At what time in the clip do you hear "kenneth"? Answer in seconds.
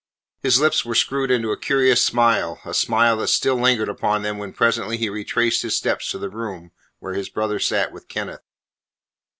8.07-8.41